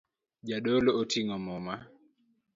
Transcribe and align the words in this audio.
Jadolo 0.49 0.89
oting'o 1.01 1.37
muma 1.45 1.75